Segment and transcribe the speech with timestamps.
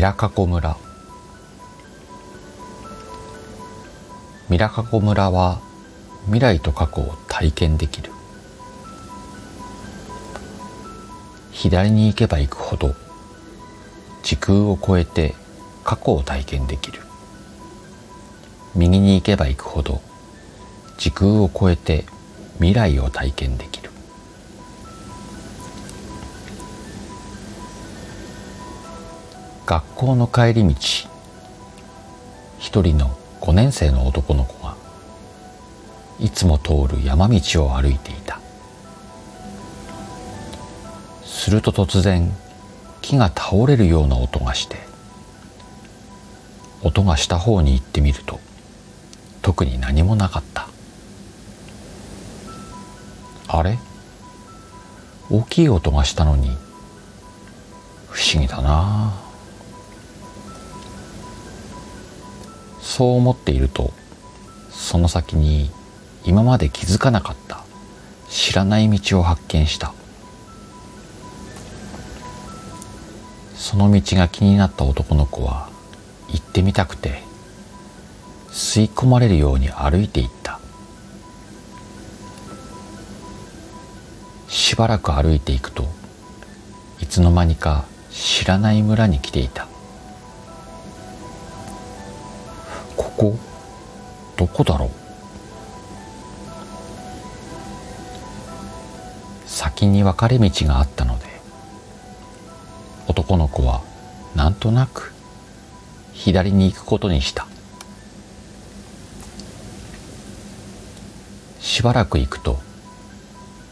[0.00, 0.78] ミラカコ村。
[4.48, 5.60] ミラカコ村は
[6.24, 8.10] 未来と過去を体験できる。
[11.52, 12.94] 左に行けば行くほど
[14.22, 15.34] 時空を超えて
[15.84, 17.00] 過去を体験できる。
[18.74, 20.00] 右に行けば行くほど
[20.96, 22.06] 時空を超えて
[22.54, 23.89] 未来を体験できる。
[29.70, 30.74] 学校の帰り道
[32.58, 34.74] 一人の5年生の男の子が
[36.18, 38.40] いつも通る山道を歩いていた。
[41.22, 42.32] すると突然
[43.00, 44.76] 木が倒れるような音がして
[46.82, 48.40] 音がした方に行ってみると
[49.40, 50.66] 特に何もなかった。
[53.46, 53.78] あれ？
[55.30, 56.56] 大きい音がしたのに
[58.08, 59.29] 不思議だなあ
[62.90, 63.92] そう思っていると
[64.72, 65.70] その先に
[66.24, 67.64] 今まで気づかなかった
[68.28, 69.94] 知らない道を発見した。
[73.54, 75.68] その道が気になった男の子は
[76.30, 77.22] 行ってみたくて
[78.50, 80.58] 吸い込まれるように歩いていった。
[84.48, 85.84] しばらく歩いていくと
[87.00, 89.69] いつの間にか知らない村に来ていた。
[93.20, 93.36] こ
[94.38, 94.90] どこだろう？
[99.46, 101.26] 先に分かれ道があったので
[103.08, 103.82] 男の子は
[104.34, 105.12] なんとなく
[106.14, 107.46] 左に行くことにした。
[111.60, 112.58] しばらく行くと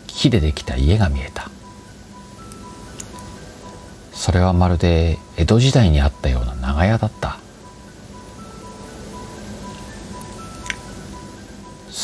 [0.08, 1.50] 木でできた家が見えた。
[4.12, 7.37] それはまるで江戸時代にあったような長屋だった。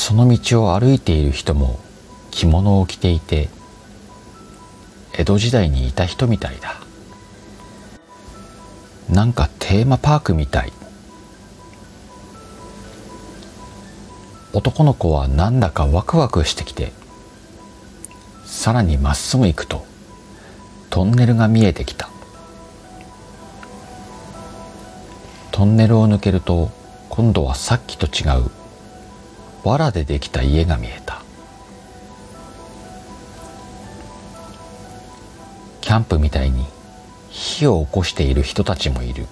[0.06, 1.81] その道を歩いている人も
[2.31, 3.48] 着物を着ていて
[5.15, 6.78] 江戸時代にいた人みたいだ。
[9.09, 10.72] なんかテーマパークみたい。
[14.53, 16.93] 男の子はなんだかワクワクしてきて
[18.44, 19.87] さらにまっすぐ行くと
[20.91, 22.10] トンネルが見えてきた。
[25.50, 26.70] トンネルを抜けると
[27.09, 28.63] 今度はさっきと違う
[29.64, 31.22] 藁でできた家が見えた。
[35.80, 36.66] キャンプみたいに
[37.30, 39.26] 火を起こしている人たちもいる。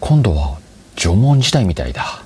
[0.00, 0.58] 今度は
[0.96, 2.22] 縄文時代みたいだ。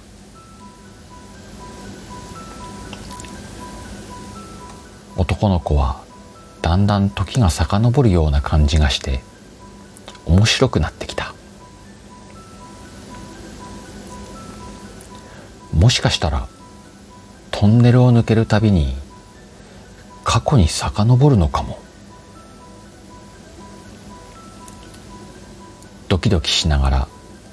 [5.17, 6.03] 男の子は
[6.63, 9.23] だんだん時が遡るような感じがして
[10.27, 11.32] 面白くなってきた。
[15.93, 16.49] しかしたら
[17.51, 18.97] トンネルを抜けるたびに
[20.25, 21.79] 過去に遡るのかも。
[26.09, 27.09] ドキドキしながら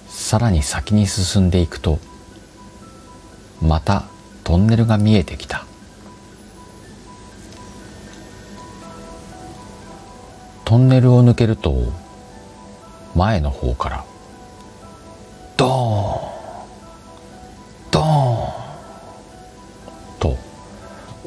[0.07, 1.99] さらに先に進んでいくと
[3.61, 4.03] また
[4.43, 5.65] トンネルが見えてきた。
[10.65, 11.91] トンネルを抜けると
[13.15, 14.05] 前の方から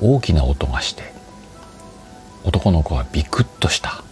[0.05, 1.05] 大きな音がして
[2.43, 4.03] 男の子はビクッとした。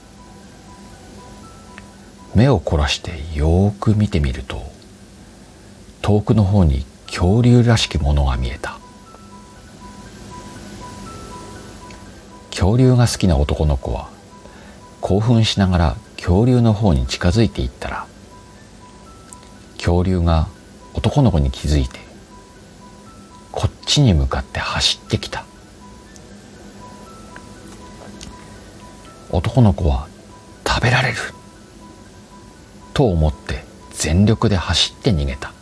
[2.33, 4.63] 目を凝らしてよーく見てみると
[6.01, 8.79] 遠くの方に恐竜らしきものが見えた。
[12.51, 14.11] 恐竜が好きな男の子は
[15.01, 18.07] 興奮しながら恐竜の方に近づいていったら
[19.75, 20.47] 恐竜が
[20.95, 21.99] 男の子に気づいて
[23.51, 25.50] こっちに向かって走ってきた。
[29.33, 30.09] 男の子は
[30.67, 31.17] 食べられる。
[32.95, 35.53] と思って全力で走って逃げた。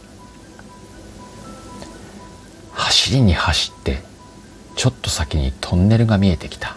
[2.72, 4.02] 走りに走って
[4.76, 6.76] ちょっと先にトンネルが見えてきた。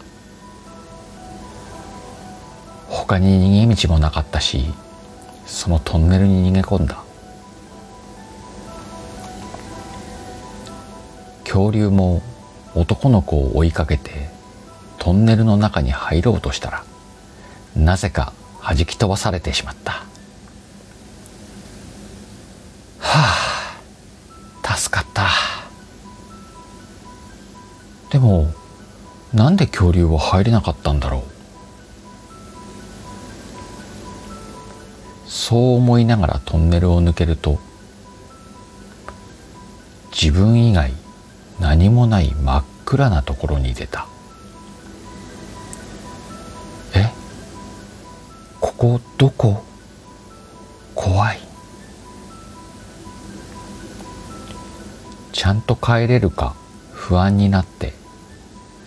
[2.90, 4.66] 他に逃げ道もなかったし
[5.46, 7.04] そのトンネルに逃げ込んだ。
[11.44, 12.22] 恐竜も
[12.76, 14.30] 男の子を追いかけて
[15.02, 16.84] トンネルの中に入ろうとしたら
[17.76, 18.34] なぜか
[18.64, 19.94] 弾き飛ばされてしまった。
[23.00, 23.80] は
[24.64, 25.28] あ助かった。
[28.12, 28.54] でも
[29.34, 31.22] なんで恐竜は入れなかったんだろう。
[35.28, 37.60] そう思いながらトンネルを抜けると
[40.12, 40.94] 自分以外
[41.60, 44.11] 何もない真っ暗なところに出た。
[48.82, 49.64] ここどこ？
[50.96, 51.40] 怖い。
[55.34, 56.56] ちゃんと帰れるか？
[56.92, 57.94] 不安になって。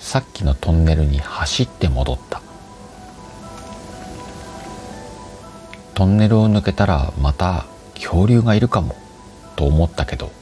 [0.00, 2.43] さっきのトンネルに走って戻った。
[5.94, 7.64] トンネルを抜けたらまた
[7.94, 8.97] 恐竜がいるかも。
[9.55, 10.32] と思ったけど。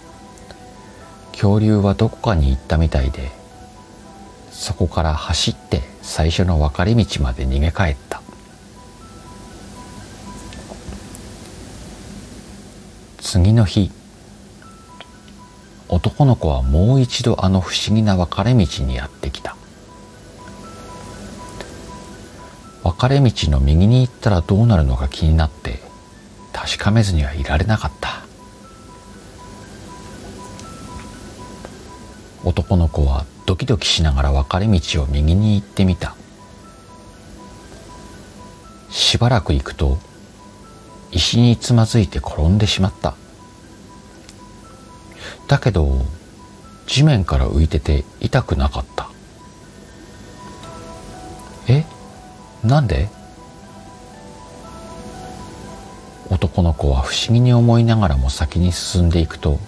[1.32, 3.31] 恐竜はどこかに行ったみたいで。
[4.50, 8.21] そこから走って最初の分かれ道まで逃げ帰った。
[13.22, 13.92] 次の日
[15.88, 19.56] 男の子はもう一度あの不思議な分かれ道にやってきた。
[22.82, 25.80] 分かれ道の右に行ったらどうなるのか気になって
[26.52, 28.24] 確かめずにはいられなかった。
[32.44, 36.16] 男の子はドキドキしながら分かれ道を右に行ってみた。
[38.90, 39.98] しばらく行くと
[41.12, 43.14] 石につまずいて転んでしまった。
[45.48, 46.00] だけど
[46.86, 49.08] 地面から浮いてて痛くなかった。
[51.68, 51.84] え？
[52.64, 53.08] なんで？
[56.30, 59.60] 男の子は不思議に思いながらも先に進んでいくと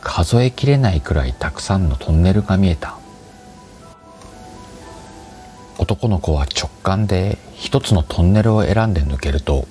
[0.00, 2.96] 数えきれないくらいたくさんのトンネルが見えた。
[5.78, 9.66] 男の子は直感で一つのトンネルを選んで抜けると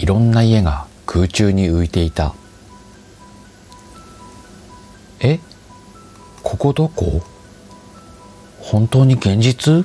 [0.00, 2.34] いろんな家が空中に浮いていた。
[5.20, 5.38] え
[6.42, 7.20] ここどこ？
[8.60, 9.84] 本当に現実？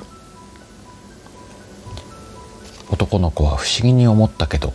[2.90, 4.72] 男の子は不思議に思ったけど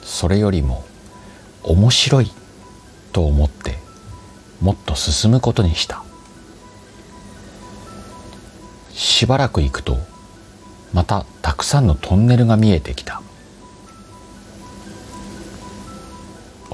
[0.00, 0.84] それよりも
[1.62, 2.30] 面白い
[3.12, 3.76] と思って
[4.62, 6.02] もっと進むことにした。
[8.94, 9.98] しばらく行くと
[10.94, 13.20] またたくさんのトンネルが見えてきた。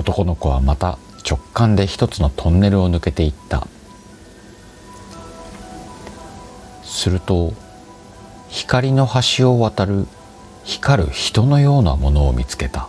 [0.09, 3.67] 男の子はまた直感で一つのトンネルを抜けていった。
[6.83, 7.53] すると
[8.49, 9.07] 光の
[9.37, 10.07] 橋を渡る
[10.65, 12.89] 光る人のようなものを見つけた。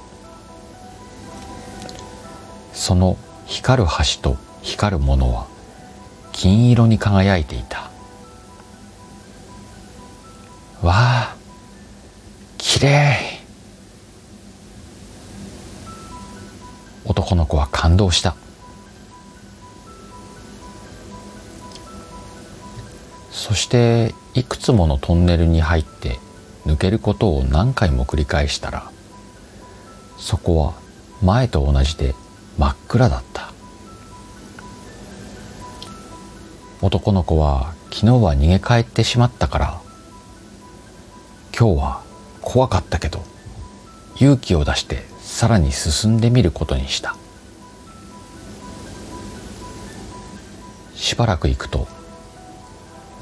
[2.72, 5.46] その光る橋と光るものは
[6.32, 7.92] 金色に輝いていた。
[10.82, 11.36] わあ
[12.58, 13.29] きれい
[18.00, 18.36] の子は感動した。
[23.32, 26.20] そしていくつものトンネルに入って
[26.66, 28.92] 抜けることを何回も繰り返したら
[30.18, 30.74] そこは
[31.24, 32.14] 前と同じで
[32.58, 33.50] 真っ暗だった。
[36.82, 39.82] 男の子は昨日は逃げ帰ってしまったから
[41.58, 42.04] 今日は
[42.42, 43.22] 怖かったけど
[44.16, 47.18] 勇気を出してさらに進んでみることにした。
[51.00, 51.88] しばらく行くと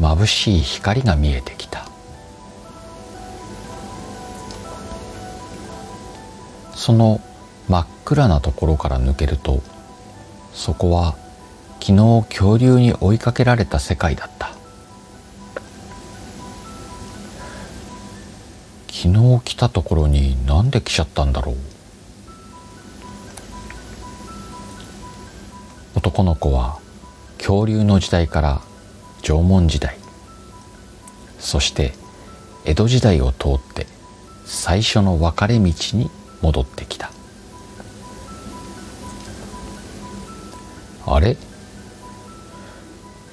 [0.01, 1.86] 眩しい光が見えてきた。
[6.75, 7.22] その
[7.69, 9.62] 真っ暗なところから抜けると
[10.53, 11.15] そこは
[11.79, 14.48] 昨日恐竜に追いかけられた世界だった。
[18.91, 21.55] 昨日来たところになんで来ちゃったんだろう。
[25.96, 26.79] 男の子は
[27.38, 28.62] 恐竜の時代から
[29.22, 29.98] 縄文時代。
[31.39, 31.94] そして
[32.65, 33.88] 江戸時代を通って
[34.46, 36.10] 最初の分かれ道に
[36.41, 37.12] 戻ってきた。
[41.06, 41.38] あれ？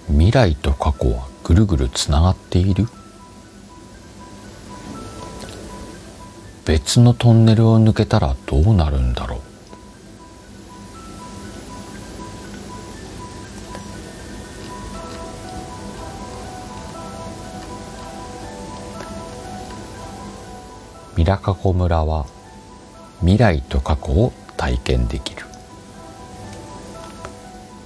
[0.08, 2.86] 未来と過去はぐるぐるつながっている？
[6.64, 9.40] 別のトンネルを抜けたらどうなるんだろう？
[21.24, 22.26] ミラカコ村は
[23.20, 25.46] 未来と過去を体験できる。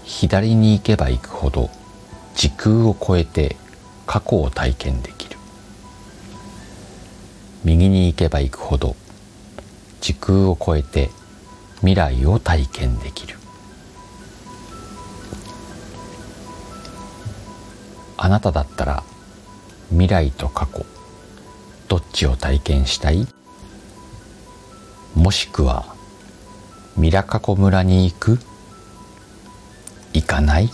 [0.02, 1.70] 左に行けば行くほど
[2.34, 3.54] 時空を超えて
[4.08, 5.36] 過去を体験できる。
[7.62, 8.96] 右に行けば行くほど
[10.00, 11.10] 時空を超えて
[11.76, 13.36] 未来を体験できる。
[18.16, 19.04] あなただったら
[19.90, 20.84] 未来と過去
[21.88, 23.26] どっちを体験したい？
[25.14, 25.96] もしくは
[26.96, 28.38] ミラカコ村に行く？
[30.12, 30.70] 行かない？